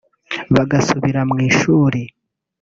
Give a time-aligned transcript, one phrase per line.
[0.55, 2.01] bagasubira mu ishuri